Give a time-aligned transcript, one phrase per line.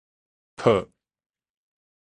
[0.57, 0.89] 粕